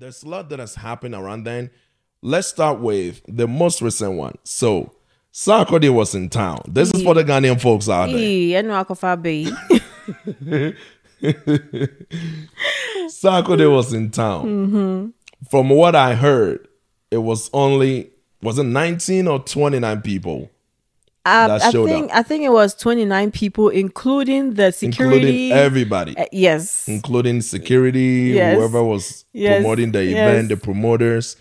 [0.00, 1.70] there's a lot that has happened around then.
[2.22, 4.34] Let's start with the most recent one.
[4.44, 4.92] So,
[5.32, 6.62] Sarkodie was in town.
[6.66, 8.18] This is for the Ghanaian folks out there.
[8.18, 10.74] Ee, ɛnu akɔfa bɛyi.
[13.08, 14.46] Sarkodie was in town.
[14.46, 15.48] Mm-hmm.
[15.50, 16.66] From what I heard,
[17.10, 18.10] it was only
[18.42, 20.50] was it 19 or 29 people,
[21.24, 25.16] That I think I think it was twenty nine people, including the security.
[25.18, 26.88] including everybody, Uh, yes.
[26.88, 28.56] including security, Yes.
[28.56, 29.60] whoever was Yes.
[29.60, 30.12] promoting the Yes.
[30.12, 31.36] event, the promoters,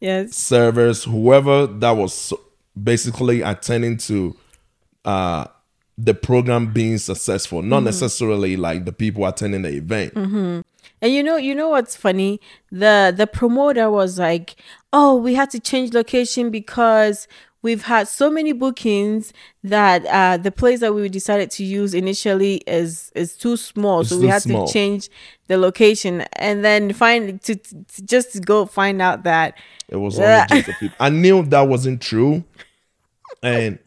[0.00, 0.36] Yes.
[0.36, 2.34] servers, whoever that was
[2.80, 4.36] basically attending to
[5.06, 5.46] uh
[5.96, 7.84] the program being successful, not Mm-hmm.
[7.86, 10.12] necessarily like the people attending the event.
[10.16, 12.40] And you know, you know what's funny?
[12.70, 14.56] The the promoter was like,
[14.92, 17.26] "Oh, we had to change location because
[17.64, 19.32] we've had so many bookings
[19.64, 24.10] that uh, the place that we decided to use initially is is too small, It's
[24.10, 24.66] so we had small.
[24.68, 25.08] to change
[25.48, 29.54] the location, and then find to, to just go find out that
[29.88, 30.96] It was only just people.
[31.00, 32.44] I knew that wasn't true,
[33.42, 33.78] and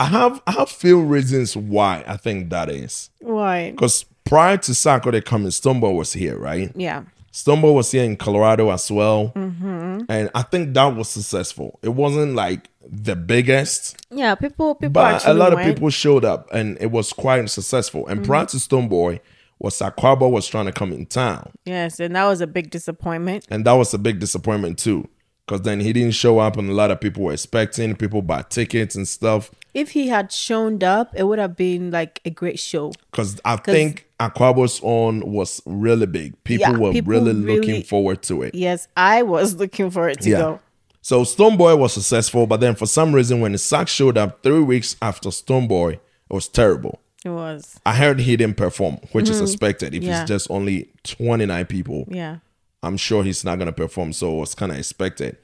[0.00, 3.10] I have I have few reasons why I think that is.
[3.20, 3.70] why?
[3.72, 6.70] Because prior to Sarkodie coming, Stonebwoy was here, right?
[6.74, 7.02] Yeah,
[7.34, 10.02] Stonebwoy was here in Colorado as well, Mm-hmm.
[10.08, 11.80] and I think that was successful.
[11.82, 14.36] It wasn't like the biggest, yeah.
[14.36, 18.06] People, people but a lot of people showed up, and it was quite successful.
[18.06, 19.18] And prior to Stonebwoy,
[19.58, 23.46] was Sakwaba was trying to come in town, Yes, and that was a big disappointment.
[23.50, 25.08] and that was a big disappointment too.
[25.46, 27.94] Because then he didn't show up, and a lot of people were expecting.
[27.96, 29.50] People bought tickets and stuff.
[29.74, 32.92] If he had shown up, it would have been like a great show.
[33.10, 36.42] Because I think Akwaboah's on was really big.
[36.44, 38.54] People Yeah, were people really, really- looking forward to it.
[38.54, 40.38] Yes, I was looking for it to Yeah.
[40.38, 40.60] go.
[41.02, 44.60] So Stonebwoy was successful, but then for some reason, when the Sark showed up three
[44.62, 47.00] weeks after Stonebwoy, it was terrible.
[47.22, 47.78] It was.
[47.84, 49.92] I heard he didn't perform, which is expected.
[49.94, 50.10] If Mm-hmm.
[50.10, 50.20] Yeah.
[50.22, 52.36] it's just only 29 people, Yeah.
[52.84, 54.12] I'm sure he's not going to perform.
[54.12, 55.36] So it was kind of expected.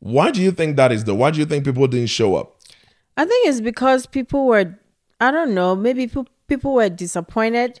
[0.00, 1.14] Why do you think that is though?
[1.14, 2.60] Why do you think people didn't show up?
[3.16, 4.78] I think it's because people were,
[5.20, 6.10] I don't know, maybe
[6.46, 7.80] people were disappointed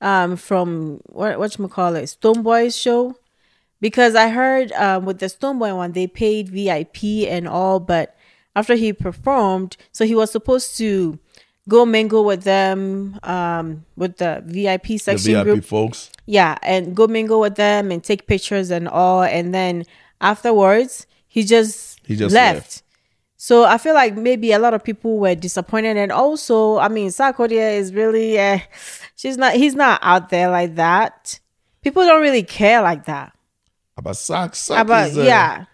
[0.00, 3.16] um, from what what you call it, Stonebwoy's show,
[3.80, 8.16] because I heard um, with the Stonebwoy one they paid VIP and all, but
[8.56, 11.18] after he performed, so he was supposed to
[11.68, 15.64] go mingle with them um, with the VIP The section VIP group.
[15.64, 16.10] folks.
[16.26, 19.84] Yeah, and go mingle with them and take pictures and all, and then
[20.20, 22.56] afterwards he just He just left.
[22.56, 22.82] left.
[23.36, 27.10] So I feel like maybe a lot of people were disappointed, and also, I mean,
[27.10, 28.58] Sarkodie is really, uh,
[29.16, 31.38] she's not, he's not out there like that.
[31.82, 33.36] People don't really care like that.
[33.98, 34.54] About Sark.
[34.54, 35.66] Sark About is the, yeah,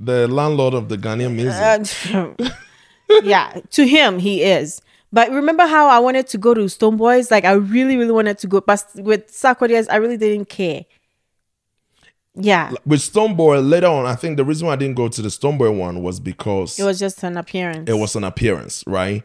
[0.00, 2.12] the landlord of the Ghanaian music.
[2.12, 2.50] Uh,
[3.22, 3.60] yeah.
[3.70, 4.82] To him, he is.
[5.12, 7.30] But remember how I wanted to go to Stonebwoy's?
[7.30, 10.84] Like I really, really wanted to go, but with Sarkodie's, I really didn't care.
[12.34, 15.28] Yeah, With Stonebwoy later on, I think the reason why I didn't go to the
[15.28, 17.90] Stonebwoy one was because it was just an appearance.
[17.90, 19.22] it was an appearance, right?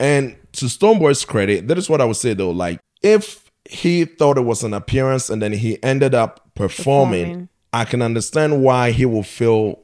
[0.00, 2.50] And to Stonebwoy's credit, that is what I would say though.
[2.52, 7.48] Like, if he thought it was an appearance and then he ended up performing, Performing.
[7.74, 9.80] I can understand why he will feel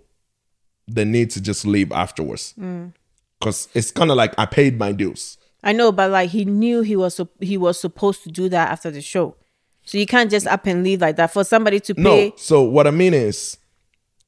[0.88, 2.54] the need to just leave afterwards.
[2.58, 2.94] Mm.
[3.38, 5.36] Because it's kind of like I paid my dues.
[5.62, 8.90] I know, but like he knew he was he was supposed to do that after
[8.90, 9.36] the show,
[9.84, 12.28] so you can't just up and leave like that for somebody to pay.
[12.28, 13.58] No, so what I mean is,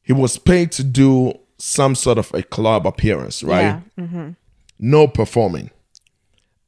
[0.02, 3.60] he was paid to do some sort of a club appearance, right?
[3.60, 4.30] Yeah, mm-hmm.
[4.78, 5.70] no performing.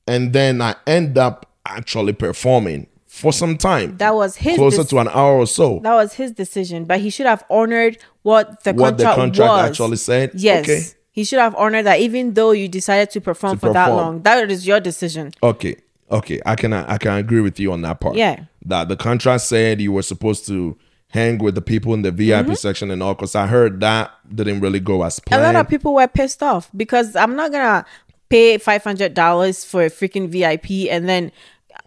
[0.08, 3.96] And then I end up actually performing for some time.
[3.96, 5.80] that was his closer dec- to an hour or so.
[5.82, 9.50] that was his decision, but he should have honored what the what the contract, contract
[9.50, 9.70] was.
[9.70, 10.30] actually said.
[10.34, 10.82] Yes, Okay.
[11.16, 14.20] He should have honored that, even though you decided to perform To for that long.
[14.20, 15.32] That is your decision.
[15.42, 15.76] Okay.
[16.10, 16.42] Okay.
[16.44, 18.16] I can I can agree with you on that part.
[18.16, 18.44] Yeah.
[18.66, 20.76] That the contract said you were supposed to
[21.08, 24.60] hang with the people in the VIP section and all because I heard that didn't
[24.60, 25.40] really go as Mm-hmm.
[25.40, 27.86] A lot of people were pissed off because I'm not gonna
[28.28, 31.32] pay five hundred dollars for a freaking VIP and then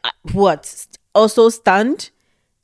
[0.03, 0.87] uh, what?
[1.13, 2.09] Also stunned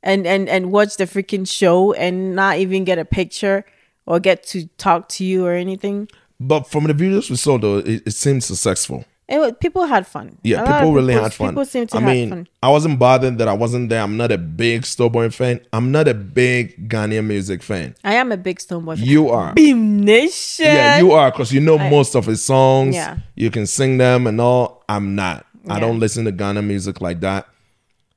[0.02, 3.64] and and and watch the freaking show and not even get a picture
[4.04, 6.08] or get to talk to you or anything.
[6.38, 9.04] But from the videos we saw though, it, it seemed successful.
[9.28, 10.38] It was, people had fun.
[10.44, 11.48] Yeah, A people really had fun.
[11.48, 12.48] People seem to I have mean, fun.
[12.62, 14.00] I wasn't bothered that I wasn't there.
[14.00, 15.60] I'm not a big Stonebwoy fan.
[15.72, 17.96] I'm not a big Ghanaian music fan.
[18.04, 18.98] I am a big Stonebwoy.
[18.98, 19.04] fan.
[19.04, 19.52] You are.
[19.54, 20.66] Bhim Nation.
[20.66, 22.94] Yeah, you are because you know most of his songs.
[22.94, 23.16] Yeah.
[23.34, 24.84] You can sing them and all.
[24.88, 25.44] I'm not.
[25.68, 27.48] I don't listen to Ghana music like that.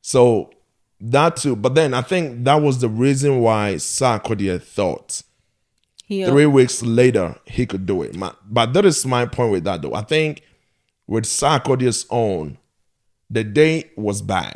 [0.01, 0.51] So
[1.01, 1.55] that too.
[1.55, 5.23] But then I think that was the reason why Sarkodie thought
[6.09, 8.15] Three weeks later he could do it.
[8.15, 9.93] My- But that is my point with that though.
[9.93, 10.41] I think
[11.07, 12.57] with Sarkodie's own,
[13.29, 14.55] the date was bad.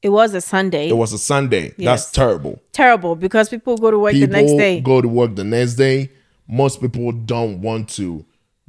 [0.00, 0.88] It was a Sunday.
[0.88, 1.74] It was a Sunday.
[1.76, 2.02] Yes.
[2.04, 2.60] That's terrible.
[2.72, 4.76] terrible because people go to work People the next day.
[4.76, 6.10] People go to work the next day.
[6.48, 8.24] Most people don't want to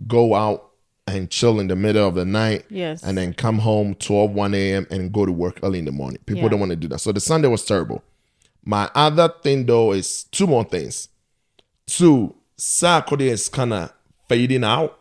[0.07, 0.65] go out
[1.07, 3.03] and chill in the middle of the night Yes.
[3.03, 4.87] and then come home 12, 1 a.m.
[4.91, 6.19] and go to work early in the morning.
[6.25, 6.49] People Yeah.
[6.49, 6.99] don't want to do that.
[6.99, 8.03] So the Sunday was terrible.
[8.65, 11.07] My other thing though is two more things.
[11.89, 13.93] Two, Saturday is kind of
[14.27, 14.99] fading out.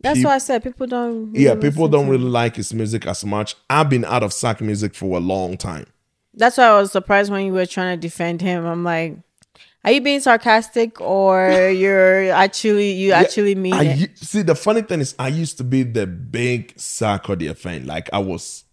[0.00, 1.34] That's peop- why I said people don't.
[1.34, 3.54] Yeah, people don't really like his music as much.
[3.70, 5.86] I've been out of Sark music for a long time.
[6.34, 8.64] That's why I was surprised when you were trying to defend him.
[8.66, 9.16] I'm like,
[9.84, 14.18] are you being sarcastic or you're actually you actually mean I it?
[14.18, 17.86] see the funny thing is I used to be the big Sarkodie fan.
[17.86, 18.64] Like I was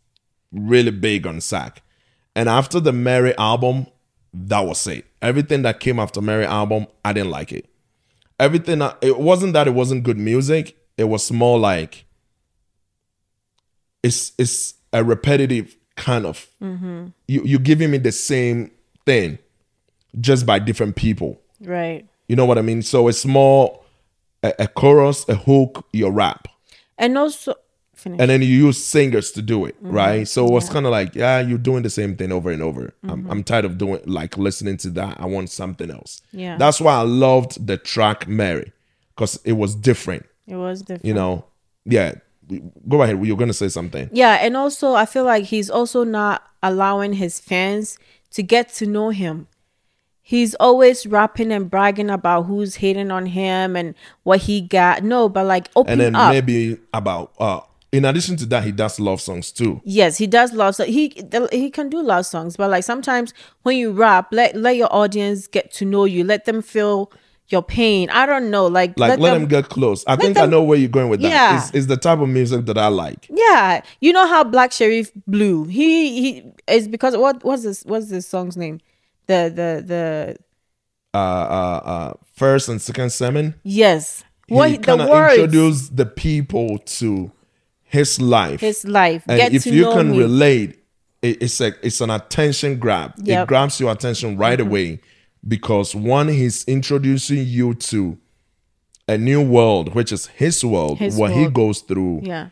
[0.52, 1.82] really big on Sark.
[2.36, 3.88] And after the Mary album,
[4.34, 5.06] that was it.
[5.22, 7.70] Everything that came after Mary album, I didn't like it.
[8.40, 10.78] Everything it wasn't that it wasn't good music.
[10.98, 12.06] It was more like
[14.02, 17.08] it's it's a repetitive kind of mm-hmm.
[17.28, 18.72] you you're giving me the same
[19.06, 19.38] thing
[20.20, 21.40] just by different people.
[21.62, 22.08] right.
[22.28, 22.84] You know what I mean?
[22.84, 23.82] So it's more
[24.44, 26.48] a, a chorus, a hook, your rap.
[26.98, 27.56] And also
[28.00, 28.20] finish.
[28.20, 30.28] And then you use singers to do it, right?
[30.28, 32.94] So it was kind of like, yeah, you're doing the same thing over and over.
[33.04, 35.20] I'm, I'm tired of doing like listening to that.
[35.20, 36.22] I want something else.
[36.32, 36.58] Yeah.
[36.58, 38.72] That's why I loved the track Mary
[39.16, 40.26] because it was different.
[40.48, 41.06] it was different.
[41.06, 41.46] You know,
[41.86, 42.16] yeah.
[42.88, 43.24] Go ahead.
[43.24, 44.10] You're gonna say something.
[44.12, 48.00] Yeah, and also I feel like he's also not allowing his fans
[48.32, 49.48] to get to know him.
[50.22, 55.04] He's always rapping and bragging about who's hating on him and what he got.
[55.04, 55.92] No, but like open up.
[55.92, 56.32] And then up.
[56.32, 59.82] maybe about uh in addition to that, he does love songs too.
[59.84, 60.90] Yes, he does love songs.
[60.90, 61.22] He
[61.52, 63.34] he can do love songs, but like sometimes
[63.64, 66.24] when you rap, let let your audience get to know you.
[66.24, 67.12] Let them feel
[67.48, 68.10] your pain.
[68.12, 70.04] I don't know, like Like let, them, get close.
[70.06, 71.30] I think I know where you're going with that.
[71.30, 71.58] Yeah.
[71.58, 73.28] It's, it's the type of music that I like.
[73.30, 75.66] Yeah, you know how Black Sherif blew.
[75.66, 78.80] He he is because what what's this what's this song's name?
[79.26, 80.38] The the the
[81.14, 83.56] Uh uh uh first and second sermon.
[83.64, 84.24] yes.
[84.48, 87.32] he What the words introduced the people to
[87.90, 88.60] his life.
[88.62, 89.24] his life.
[89.28, 90.20] and Get if to you know can me.
[90.20, 90.80] relate,
[91.22, 93.14] it, it's a it's an attention grab.
[93.20, 93.38] It Yep.
[93.40, 93.48] Mm-hmm.
[93.50, 95.02] grabs your attention right away
[95.48, 98.18] because one, he's introducing you to
[99.08, 102.50] a new world, which is his world, His what he goes through, yeah.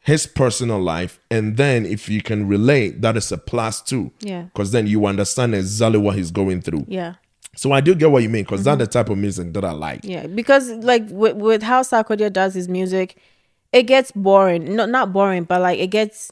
[0.00, 4.10] his personal life, and then if you can relate, that is a plus too.
[4.20, 4.42] Yeah.
[4.42, 6.86] Because then you understand exactly what he's going through.
[6.88, 7.14] Yeah.
[7.56, 8.78] So I do get what you mean, because Mm-hmm.
[8.78, 10.00] that's the type of music that I like.
[10.02, 10.26] Yeah.
[10.26, 13.16] Because like with, with how Sarkodie does his music,
[13.72, 14.74] it gets boring.
[14.76, 16.30] No, not boring, but like it gets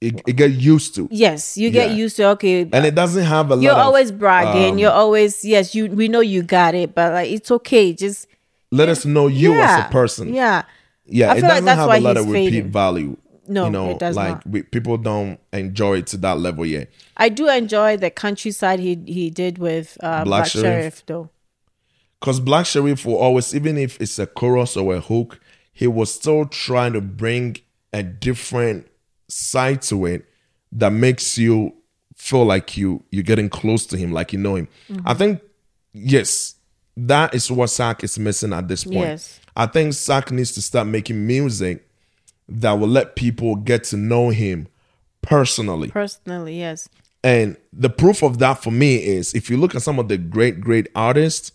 [0.00, 1.08] It, it get used to.
[1.10, 1.96] yes, you get Yeah.
[1.96, 2.62] used to okay.
[2.72, 3.62] And it doesn't have a lot.
[3.62, 4.72] you're of always bragging.
[4.72, 7.92] um, you're always yes, you we know you got it, but like it's okay.
[7.92, 8.26] Just
[8.70, 10.32] let us know you yeah, as a person.
[10.34, 10.62] Yeah.
[11.06, 12.70] Yeah, I it feel like doesn't that's have why a lot of repeat fading.
[12.70, 13.16] value.
[13.48, 14.46] No, you know, it does like not.
[14.46, 16.88] We, people don't enjoy it to that level yet.
[17.16, 20.62] I do enjoy the countryside he he did with uh, Black Black, Sherif.
[20.62, 21.02] Sherif.
[21.06, 21.30] though.
[22.20, 25.40] Because Black Sherif will always, even if it's a chorus or a hook,
[25.80, 27.56] he was still trying to bring
[27.94, 28.86] a different
[29.28, 30.26] side to it
[30.72, 31.72] that makes you
[32.16, 34.68] feel like you you're getting close to him, like you know him.
[34.90, 35.08] Mm-hmm.
[35.08, 35.40] I think
[35.94, 36.56] yes,
[36.98, 38.96] that is what Sark is missing at this point.
[38.96, 39.40] Yes.
[39.56, 41.88] I think Sark needs to start making music
[42.46, 44.68] that will let people get to know him
[45.22, 45.88] personally.
[45.88, 46.90] Personally, yes.
[47.24, 50.18] And the proof of that for me is if you look at some of the
[50.18, 51.52] great, great artists,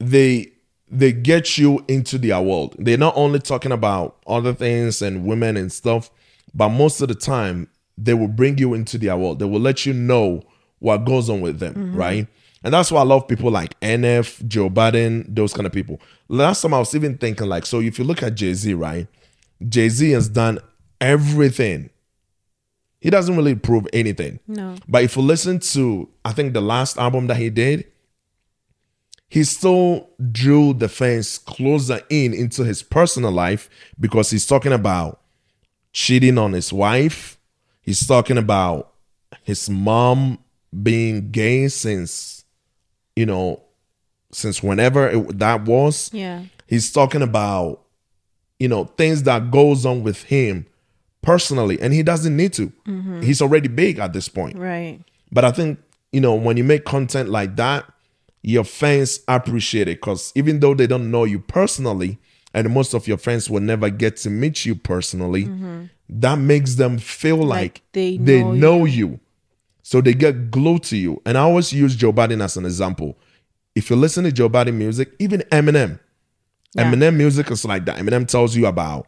[0.00, 0.55] they
[0.88, 2.76] they get you into their world.
[2.78, 6.10] They're not only talking about other things and women and stuff,
[6.54, 9.38] but most of the time they will bring you into their world.
[9.38, 10.42] They will let you know
[10.78, 11.96] what goes on with them, mm-hmm.
[11.96, 12.26] right?
[12.62, 16.00] And that's why I love people like NF, Joe Biden, those kind of people.
[16.28, 19.06] Last time I was even thinking like, so if you look at Jay Z, right?
[19.68, 20.58] Jay Z has done
[21.00, 21.90] everything
[23.06, 24.40] he doesn't really prove anything.
[24.48, 24.74] No.
[24.88, 27.84] But if you listen to, I think the last album that he did,
[29.36, 33.68] he still drew the fence closer in into his personal life
[34.00, 35.20] because he's talking about
[35.92, 37.36] cheating on his wife.
[37.82, 38.94] He's talking about
[39.42, 40.38] his mom
[40.82, 42.46] being gay since,
[43.14, 43.62] you know,
[44.32, 46.44] since whenever it, that was Yeah.
[46.66, 47.82] he's talking about
[48.58, 50.64] you know things that goes on with him
[51.20, 53.20] personally and he doesn't need to mm-hmm.
[53.20, 55.00] he's already big at this point Right.
[55.30, 55.78] but i think
[56.10, 57.84] you know when you make content like that
[58.46, 62.18] your fans appreciate it because even though they don't know you personally
[62.54, 65.84] and most of your friends will never get to meet you personally mm-hmm.
[66.08, 69.18] that makes them feel like, they they know know you
[69.82, 73.18] so they get glued to you and i always use joe biden as an example
[73.74, 75.98] if you listen to joe biden music even eminem
[76.76, 76.84] Yeah.
[76.84, 77.96] Eminem music is like that.
[77.96, 79.06] Eminem tells you about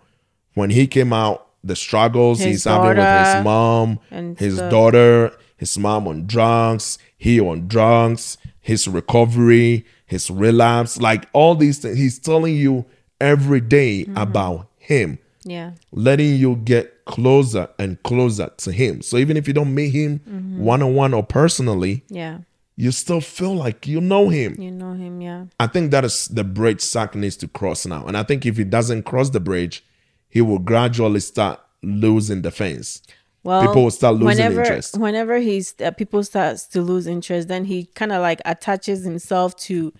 [0.54, 4.70] when he came out, the struggles His he's having with his mom, and his stuff.
[4.70, 11.78] daughter, his mom on drugs, he on drugs, his recovery, his relapse, like all these
[11.78, 11.96] things.
[11.96, 12.84] He's telling you
[13.20, 14.16] every day Mm-hmm.
[14.18, 15.70] about him, Yeah.
[15.90, 19.00] letting you get closer and closer to him.
[19.02, 20.20] So even if you don't meet him
[20.58, 22.38] one on one or personally, Yeah.
[22.76, 24.54] you still feel like you know him.
[24.60, 25.20] You know him.
[25.22, 25.44] Yeah.
[25.58, 28.06] I think that is the bridge Sark needs to cross now.
[28.06, 29.82] And I think if he doesn't cross the bridge,
[30.28, 33.02] he will gradually start losing the fence.
[33.44, 34.98] Well, People will start losing whenever, interest.
[34.98, 39.56] Whenever he's uh, people starts to lose interest, then he kind of like attaches himself
[39.56, 39.92] to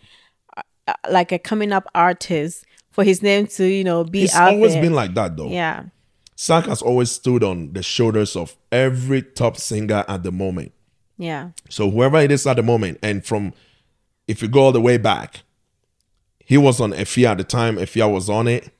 [0.57, 4.37] uh, uh, like a coming up artist for his name to you know be It's
[4.37, 4.83] always there.
[4.83, 5.49] been like that though.
[5.50, 5.85] yeah.
[6.35, 10.73] Sark has always stood on the shoulders of every top singer at the moment.
[11.16, 11.50] Yeah.
[11.68, 13.54] So whoever it is at the moment, and from
[14.28, 15.40] if you go all the way back,
[16.45, 17.76] he was on Efya at the time.
[17.76, 18.71] Efya was on it,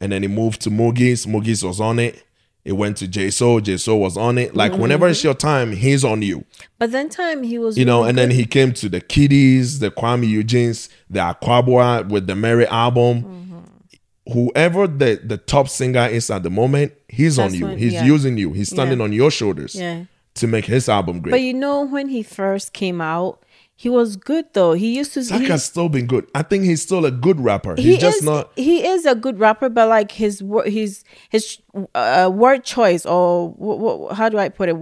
[0.00, 1.26] and then he moved to Mugeez.
[1.26, 2.22] Mugeez was on it.
[2.66, 3.60] It went to JSO.
[3.60, 4.56] JSO was on it.
[4.56, 6.44] Like whenever it's your time, he's on you.
[6.80, 9.78] But then time he was You know, really and then he came to the KiDis,
[9.78, 13.22] the Kuami Eugenes, the Akwaboah with the Mary album.
[13.22, 14.32] Mm-hmm.
[14.32, 17.66] Whoever the, the top singer is at the moment, he's on you.
[17.66, 18.04] when- he's yeah.
[18.04, 18.52] using you.
[18.52, 19.04] He's standing Yeah.
[19.04, 20.06] on your shoulders yeah.
[20.34, 21.30] to make his album great.
[21.30, 23.40] But you know when he first came out,
[23.78, 24.72] he was good though.
[24.72, 26.26] He used to has still been good.
[26.34, 27.76] I think he's still a good rapper.
[27.76, 28.50] He's he just is not.
[28.56, 31.58] he is a good rapper, but like his his his
[31.94, 34.76] uh, word choice or wh- wh- how do I put it?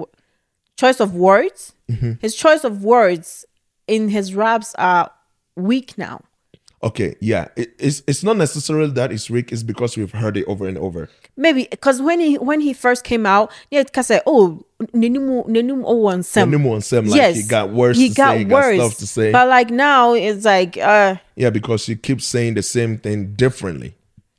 [0.77, 1.75] Choice of words.
[1.91, 2.13] Mm-hmm.
[2.21, 3.45] His choice of words
[3.89, 5.11] in his raps are
[5.57, 6.23] weak now.
[6.85, 7.49] Okay, yeah.
[7.57, 9.51] It, it's it's not necessarily that it's weak.
[9.51, 11.09] It's because we've heard it over and over.
[11.37, 15.95] Maybe because when he when he first came out, yeah, because oh, nenum nenum oh
[15.97, 16.51] one sem.
[16.51, 19.07] Nenum Onsem, like, yes, he got words He to got say, he got stuff to
[19.07, 19.33] say.
[19.33, 23.95] But like now, it's like, uh, Yeah, because you keep saying the same thing differently,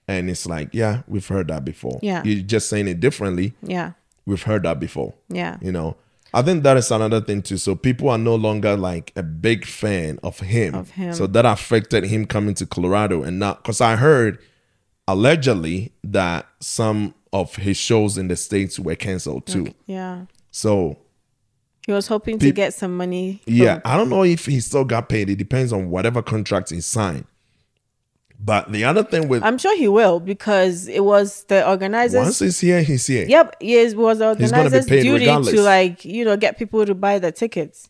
[0.07, 1.99] and it's like, yeah, we've heard that before.
[2.01, 2.21] Yeah.
[2.23, 3.53] you're just saying it differently.
[3.63, 3.91] yeah,
[4.25, 5.13] We've heard that before.
[5.29, 5.95] yeah, You know,
[6.33, 7.57] I think that is another thing too.
[7.57, 10.75] So people are no longer like a big fan of him.
[10.75, 11.13] Of him.
[11.13, 14.39] So that affected him coming to Colorado and not because I heard
[15.07, 19.73] allegedly that some of his shows in the states were canceled too.
[19.85, 20.25] yeah.
[20.55, 20.97] So
[21.85, 23.41] He was hoping to get some money.
[23.45, 25.29] yeah, I don't know if he still got paid.
[25.29, 27.25] It depends on whatever contract he signed.
[28.39, 32.19] But the other thing with I'm sure he will because it was the organizers.
[32.21, 33.25] once he's here, he's here.
[33.27, 35.53] Yep, yes, it was the He's gonna be organizers' duty regardless.
[35.55, 37.89] to like you know get people to buy the tickets.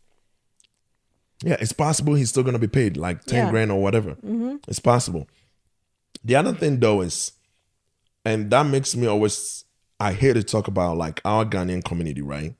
[1.43, 3.43] Yeah, it's possible he's still gonna be paid like ten Yeah.
[3.43, 3.51] Mm-hmm.
[3.51, 4.15] grand or whatever.
[4.67, 5.27] It's possible.
[6.23, 7.31] The other thing though is,
[8.23, 9.64] and that makes me always
[9.99, 12.55] I hate to talk about like our Ghanaian community, right?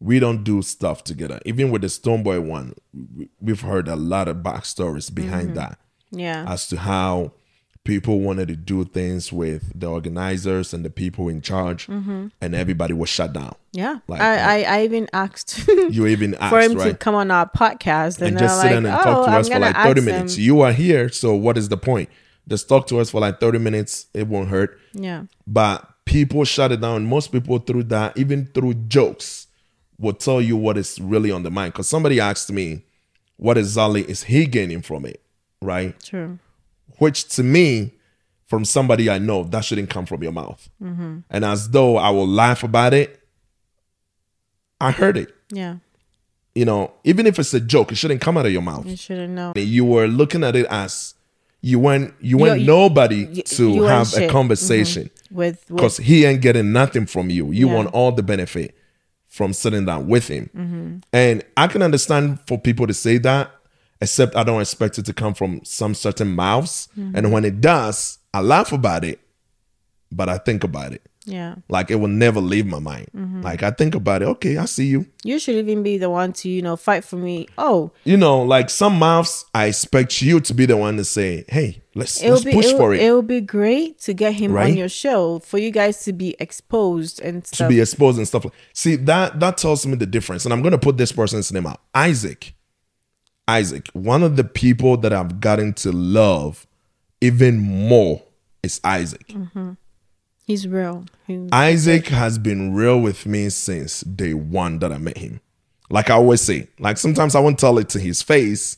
[0.00, 1.40] We don't do stuff together.
[1.44, 5.54] Even with the Stoneboy one, we- we've heard a lot of backstories behind Mm-hmm.
[5.56, 5.78] that
[6.10, 7.32] Yeah, as to how
[7.84, 12.26] people wanted to do things with the organizers and the people in charge, Mm-hmm.
[12.40, 13.54] and everybody was shut down.
[13.72, 13.98] yeah.
[14.08, 17.48] Like, I, I I even asked You even asked, for him to come on our
[17.48, 19.76] podcast, and, and just like, sit down and oh, talk to I'm us for like
[19.76, 20.36] 30 ask minutes.
[20.36, 20.42] him.
[20.44, 22.08] You are here, so what is the point?
[22.48, 24.06] Just talk to us for like 30 minutes.
[24.14, 24.78] It won't hurt.
[24.94, 27.06] Yeah, But people shut it down.
[27.06, 29.46] Most people through that, even through jokes,
[29.98, 31.72] will tell you what is really on the mind.
[31.72, 32.82] Because somebody asked me,
[33.36, 35.20] what exactly is he gaining from it?
[35.60, 35.98] Right?
[36.00, 36.38] true.
[36.98, 37.92] Which to me,
[38.46, 40.68] from somebody I know, that shouldn't come from your mouth.
[40.80, 43.20] And as though I will laugh about it,
[44.80, 45.34] I heard it.
[45.50, 45.76] Yeah,
[46.54, 48.86] You know, even if it's a joke, it shouldn't come out of your mouth.
[48.86, 49.52] you shouldn't know.
[49.56, 51.14] you were looking at it as
[51.60, 54.18] you went you went You- nobody y- to you have a shit.
[54.24, 54.32] Mm-hmm.
[54.32, 57.74] conversation With, with because he ain't getting nothing from you you Yeah.
[57.74, 58.76] want all the benefit
[59.28, 60.96] from sitting down with him Mm-hmm.
[61.12, 63.50] and i can understand for people to say that
[64.00, 67.16] except i don't expect it to come from some certain mouths Mm-hmm.
[67.16, 69.20] and when it does i laugh about it
[70.10, 73.42] but i think about it yeah, like it will never leave my mind Mm-hmm.
[73.42, 76.32] like i think about it okay i see you you should even be the one
[76.32, 77.46] to you know fight for me.
[77.56, 81.44] Oh, you know like some mouths i expect you to be the one to say
[81.48, 84.52] hey let's, it let's be push for it it would be great to get him
[84.52, 84.70] Right?
[84.72, 88.44] on your show for you guys to be exposed and to be exposed and stuff.
[88.44, 91.66] like See that that tells me the difference, and I'm gonna put this person's name
[91.66, 91.80] out.
[91.94, 92.54] Isaac,
[93.46, 96.66] Isaac, one of the people that I've gotten to love
[97.20, 98.22] even more
[98.62, 99.28] is Isaac.
[99.28, 99.76] Mm.
[100.46, 101.04] He's real.
[101.26, 105.40] He- Isaac has been real with me since day one that I met him.
[105.90, 108.76] Like I always say, like sometimes I won't tell it to his face,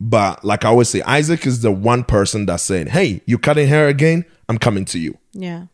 [0.00, 3.68] but like I always say, Isaac is the one person that said, "Hey, you cutting
[3.68, 4.24] hair again?
[4.48, 5.66] I'm coming to you." yeah,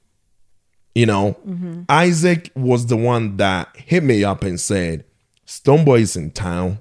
[0.95, 1.83] You know, mm-hmm.
[1.89, 5.05] Isaac was the one that hit me up and said,
[5.47, 6.79] Stonebwoy is in town.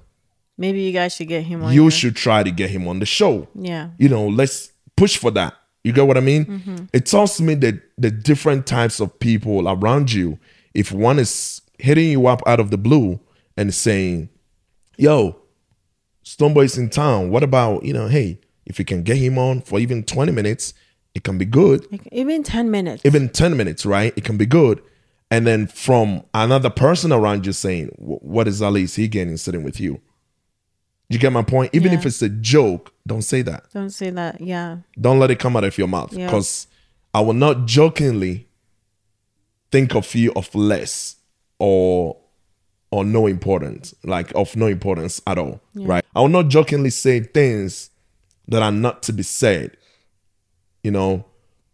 [0.58, 1.72] maybe you guys should get him on.
[1.72, 3.46] You your- should try to get him on the show.
[3.54, 5.54] yeah, You know, let's push for that.
[5.86, 6.46] You get what I mean?
[6.46, 6.84] Mm-hmm.
[6.92, 10.36] It tells me that the different types of people around you,
[10.74, 13.20] if one is hitting you up out of the blue
[13.56, 14.28] and saying,
[14.96, 15.36] yo,
[16.24, 17.30] Stonebwoy's in town.
[17.30, 20.74] What about, you know, hey, if you can get him on for even 20 minutes,
[21.14, 21.86] it can be good.
[21.92, 23.06] Like, even 10 minutes.
[23.06, 24.12] Even 10 minutes, right?
[24.16, 24.82] It can be good.
[25.30, 28.82] And then from another person around you saying, what is Ali?
[28.82, 30.00] is he getting sitting with you?
[31.08, 31.70] You get my point?
[31.74, 31.98] Even Yeah.
[31.98, 33.64] if it's a joke, don't say that.
[33.72, 34.40] Don't say that.
[34.40, 34.78] Yeah.
[35.00, 36.12] Don't let it come out of your mouth.
[36.12, 36.26] Yeah.
[36.26, 36.66] Because
[37.14, 38.48] I will not jokingly
[39.70, 41.16] think of you of less
[41.58, 42.16] or
[42.92, 46.04] or no importance, like of no importance at all, right?
[46.14, 47.90] I will not jokingly say things
[48.48, 49.76] that are not to be said.
[50.84, 51.24] You know,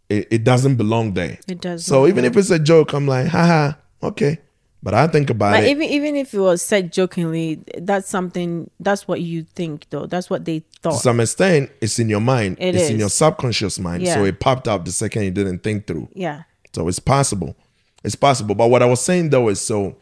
[0.08, 1.38] it, it doesn't belong there.
[1.46, 3.72] It does So even if it's a joke, I'm like, haha,
[4.02, 4.38] okay.
[4.82, 5.70] But I think about But it.
[5.70, 8.68] even even if it was said jokingly, that's something.
[8.80, 10.06] That's what you think, though.
[10.06, 10.94] That's what they thought.
[10.94, 12.56] to some extent, it's in your mind.
[12.58, 14.06] It it's in your subconscious mind.
[14.08, 16.08] So it popped up the second you didn't think through.
[16.14, 16.42] yeah.
[16.74, 17.54] So it's possible.
[18.02, 18.54] It's possible.
[18.54, 19.96] But what I was saying though is so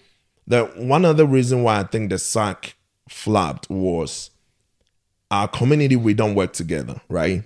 [0.47, 2.75] that one other reason why I think the Sark
[3.09, 4.31] flopped was
[5.31, 7.45] our community, we don't work together, right?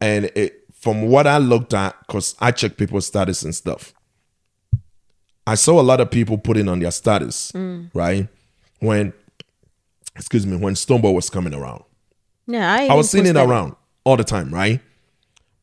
[0.00, 3.92] And it from what I looked at, because I check people's status and stuff,
[5.48, 7.52] I saw a lot of people putting on their status,
[7.94, 8.28] right?
[8.80, 9.14] When
[10.14, 11.84] excuse me, when Stonebwoy was coming around.
[12.46, 12.70] Yeah.
[12.70, 14.80] I, I was seeing it posted around all the time, right?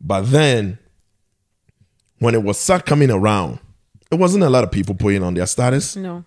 [0.02, 0.80] But then
[2.18, 3.60] when it was start coming around,
[4.12, 5.96] it wasn't a lot of people putting on their status.
[5.96, 6.24] No.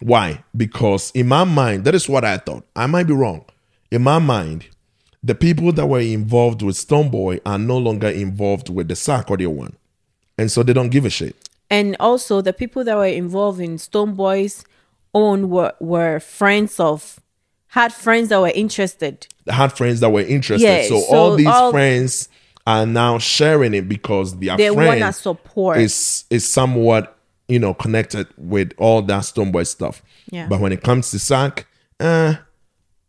[0.00, 0.44] Why?
[0.56, 2.64] Because in my mind, that is what I thought.
[2.76, 3.44] I might be wrong.
[3.90, 4.68] In my mind,
[5.20, 9.74] the people that were involved with Stonebwoy are no longer involved with the Sarkodie one.
[10.38, 11.34] And so they don't give a shit.
[11.70, 14.64] And also, the people that were involved in Stonebwoy's
[15.14, 17.18] own were were friends of,
[17.68, 19.26] had friends that were interested.
[19.44, 20.66] They had friends that were interested.
[20.66, 22.28] Yeah, so, so all these all- friends
[22.66, 25.78] are now sharing it because their They friend support.
[25.78, 27.16] is is somewhat
[27.48, 30.02] you know connected with all that Stonebwoy stuff.
[30.30, 30.46] Yeah.
[30.48, 31.66] But when it comes to Sark,
[32.00, 32.36] eh,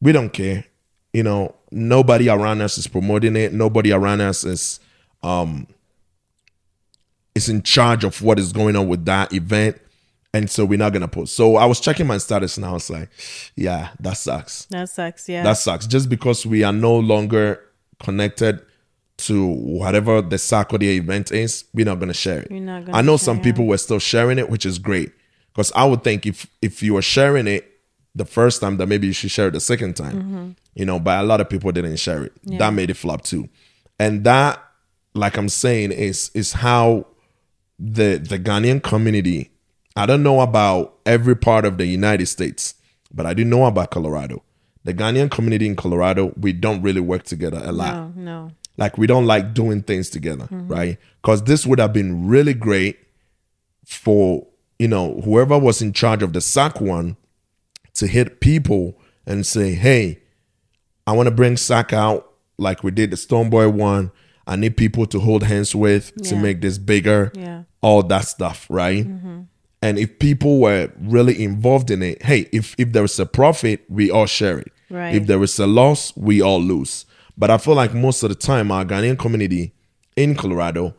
[0.01, 0.65] we don't care.
[1.13, 3.53] You know, nobody around us is promoting it.
[3.53, 4.79] Nobody around us is
[5.23, 5.67] um
[7.35, 9.79] is in charge of what is going on with that event.
[10.33, 11.35] And so we're not gonna post.
[11.35, 13.09] So I was checking my status and I was like,
[13.55, 14.65] yeah, that sucks.
[14.65, 15.29] That sucks.
[15.29, 15.43] Yeah.
[15.43, 15.87] That sucks.
[15.87, 17.61] Just because we are no longer
[18.01, 18.61] connected
[19.17, 22.49] to whatever the Sarkodie event is, we're not gonna share it.
[22.49, 23.43] Gonna I know some it.
[23.43, 25.11] people were still sharing it, which is great.
[25.53, 27.65] Because I would think if if you were sharing it
[28.13, 30.15] the first time, that maybe you should share it the second time.
[30.15, 30.49] Mm-hmm.
[30.73, 32.33] You know, but a lot of people didn't share it.
[32.59, 33.47] That made it flop too.
[33.97, 34.61] And that,
[35.13, 37.07] like I'm saying, is is how
[37.79, 39.51] the the Ghanaian community.
[39.95, 42.75] I don't know about every part of the United States,
[43.13, 44.43] but I do know about Colorado.
[44.83, 47.93] The Ghanaian community in Colorado, we don't really work together a lot.
[47.93, 48.51] no, no.
[48.77, 50.67] Like we don't like doing things together, mm-hmm.
[50.67, 50.97] right?
[51.21, 52.99] Because this would have been really great
[53.85, 54.45] for
[54.79, 57.15] you know whoever was in charge of the Sark one
[57.93, 60.19] to hit people and say, "Hey,
[61.07, 64.11] I want to bring Sark out like we did the Stonebwoy one.
[64.47, 67.31] I need people to hold hands with to make this bigger.
[67.33, 67.63] Yeah.
[67.81, 69.07] All that stuff, right?
[69.07, 69.41] Mm-hmm.
[69.81, 73.85] And if people were really involved in it, hey, if if there is a profit,
[73.89, 74.71] we all share it.
[74.89, 75.15] Right.
[75.15, 77.05] If there is a loss, we all lose.
[77.37, 79.73] But I feel like most of the time, our Ghanaian community
[80.15, 80.95] in Colorado,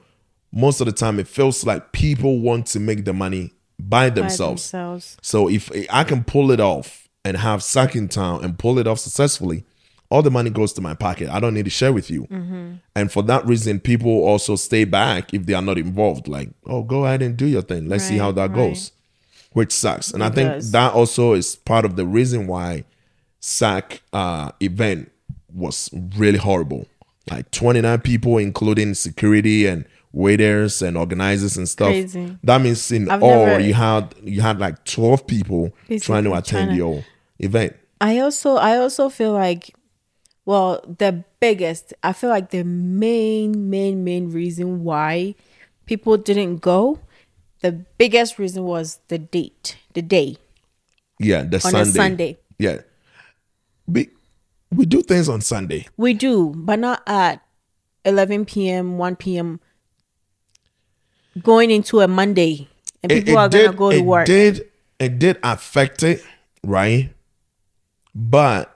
[0.52, 4.70] most of the time, it feels like people want to make the money by themselves.
[4.70, 5.16] By themselves.
[5.22, 8.86] So if I can pull it off and have Sark in town and pull it
[8.86, 9.64] off successfully,
[10.10, 11.28] all the money goes to my pocket.
[11.28, 12.26] I don't need to share with you.
[12.94, 16.28] And for that reason, people also stay back if they are not involved.
[16.28, 17.88] Like, oh, go ahead and do your thing.
[17.88, 18.54] Let's see how that right.
[18.54, 18.92] goes,
[19.52, 20.12] which sucks.
[20.12, 20.72] And I think does.
[20.72, 22.84] that also is part of the reason why
[23.40, 25.10] Sark uh, event
[25.52, 26.86] was really horrible.
[27.30, 31.88] Like 29 people, including security and waiters and organizers and stuff.
[31.88, 32.38] Crazy.
[32.42, 36.32] That means in I've all never- you had you had like 12 people trying to
[36.34, 37.04] attend trying to- your
[37.38, 37.76] event.
[38.00, 39.74] I also I also feel like
[40.46, 45.34] well the biggest I feel like the main main main reason why
[45.84, 47.00] people didn't go
[47.60, 50.36] the biggest reason was the date the day
[51.18, 51.80] Yeah, the on Sunday.
[51.90, 52.78] a Sunday Yeah.
[53.86, 54.10] We
[54.72, 55.86] we do things on Sunday.
[55.96, 57.42] we do but not at
[58.04, 59.60] 11 p.m 1 p.m
[61.42, 62.68] going into a Monday
[63.02, 66.22] and people it are gonna go to it work Did it did affect it,
[66.64, 67.12] right?
[68.14, 68.75] But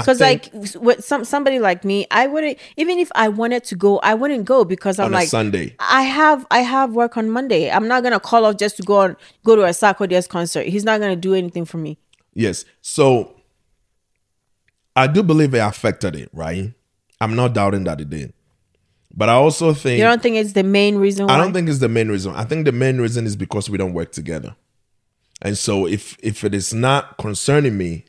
[0.00, 3.98] because like with some somebody like me I wouldn't even if I wanted to go
[3.98, 5.74] I wouldn't go because I'm like Sunday.
[5.78, 7.70] I have I have work on Monday.
[7.70, 10.66] I'm not gonna call off just to go on go to a Sarkodie's concert.
[10.66, 11.98] He's not gonna do anything for me.
[12.34, 12.64] Yes.
[12.80, 13.36] So
[14.96, 16.72] I do believe it affected it, right?
[17.20, 18.32] I'm not doubting that it did.
[19.14, 21.34] But I also think You don't think it's the main reason why?
[21.34, 22.32] I don't think it's the main reason.
[22.34, 24.54] I think the main reason is because we don't work together.
[25.42, 28.04] And so if if it is not concerning me,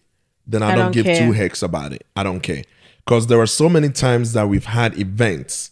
[0.47, 1.19] then I, I don't, don't give care.
[1.19, 2.05] two hecks about it.
[2.15, 2.63] I don't care.
[3.05, 5.71] Because there are so many times that we've had events,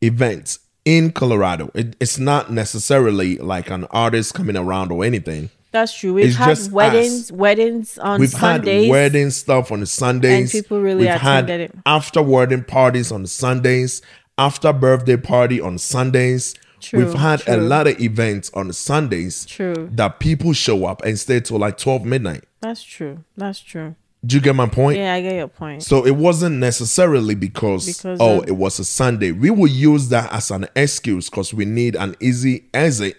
[0.00, 1.70] events in Colorado.
[1.74, 5.50] It, it's not necessarily like an artist coming around or anything.
[5.70, 6.14] That's true.
[6.14, 7.32] We've It's had just weddings, us.
[7.32, 8.84] weddings on We've Sundays.
[8.86, 10.54] had wedding stuff on the Sundays.
[10.54, 11.72] And people really We've had it.
[11.84, 14.00] after wedding parties on Sundays,
[14.38, 16.54] after birthday party on Sundays.
[16.80, 19.88] True, We've had a lot of events on Sundays True.
[19.92, 22.44] that people show up and stay till like 12 midnight.
[22.60, 23.24] That's true.
[23.36, 23.94] That's true.
[24.26, 24.98] Do you get my point?
[24.98, 25.82] Yeah, I get your point.
[25.84, 29.30] So it wasn't necessarily because, Because oh, of- it was a Sunday.
[29.32, 33.16] We will use that as an excuse because we need an easy exit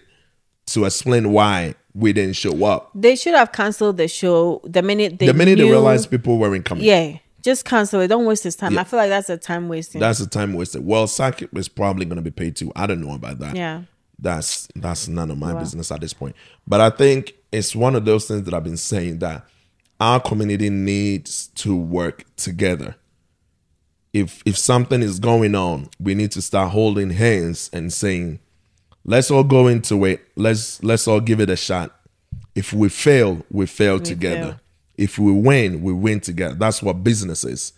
[0.66, 2.90] to explain why we didn't show up.
[2.94, 6.38] They should have canceled the show the minute they the minute knew, they realized people
[6.38, 6.84] weren't coming.
[6.84, 8.08] Yeah, just cancel it.
[8.08, 8.74] Don't waste his time.
[8.74, 8.80] Yeah.
[8.80, 10.00] I feel like that's a time wasting.
[10.00, 10.84] That's a time wasted.
[10.84, 12.72] Well, Sark is probably going to be paid too.
[12.76, 13.56] I don't know about that.
[13.56, 13.82] yeah.
[14.22, 16.36] That's that's none of my business at this point.
[16.66, 19.46] But I think it's one of those things that I've been saying that
[19.98, 22.96] our community needs to work together.
[24.12, 28.40] If if something is going on, we need to start holding hands and saying,
[29.04, 30.20] "Let's all go into it.
[30.36, 31.96] Let's let's all give it a shot.
[32.54, 34.42] If we fail, we fail together.
[34.42, 34.60] fail.
[34.96, 36.54] If we win, we win together.
[36.54, 37.72] That's what business is.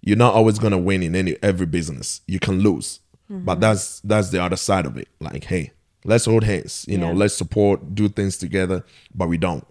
[0.00, 2.22] You're not always gonna win in any every business.
[2.26, 3.60] You can lose, but mm-hmm.
[3.60, 5.08] that's that's the other side of it.
[5.20, 5.72] Like, hey,
[6.04, 6.84] let's hold hands.
[6.88, 9.66] You know, let's support, do things together, but we don't.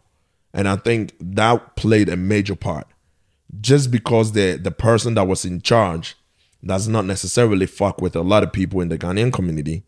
[0.54, 2.88] And I think that played a major part.
[3.60, 6.16] Just because the the person that was in charge
[6.64, 9.84] does not necessarily fuck with a lot of people in the Ghanaian community,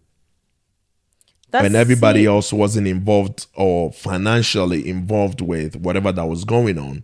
[1.54, 6.80] That's and everybody see, else wasn't involved or financially involved with whatever that was going
[6.80, 7.04] on.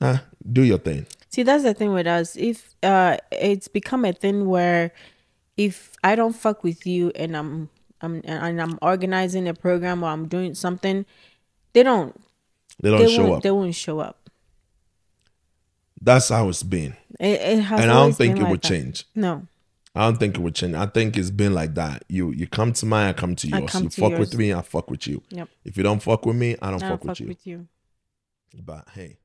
[0.00, 1.04] Ah, do your thing.
[1.30, 2.36] See, that's the thing with us.
[2.36, 4.92] If uh, it's become a thing where
[5.56, 7.68] if I don't fuck with you and I'm
[8.00, 11.04] I'm and I'm organizing a program or I'm doing something,
[11.72, 12.14] they don't
[12.80, 13.42] They don't they show up.
[13.42, 14.30] they won't show up.
[16.00, 16.94] That's how it's been.
[17.18, 18.68] It, it has and I don't think it like would that.
[18.68, 19.04] change.
[19.14, 19.46] No,
[19.94, 20.74] I don't think it would change.
[20.74, 22.04] I think it's been like that.
[22.08, 23.70] You you come to mine, I come to yours.
[23.70, 24.20] come you to fuck yours.
[24.20, 25.22] with me, I fuck with you.
[25.30, 25.48] Yep.
[25.64, 27.26] If you don't fuck with me, I don't I fuck don't with fuck you.
[27.28, 27.68] with you.
[28.62, 29.18] But hey,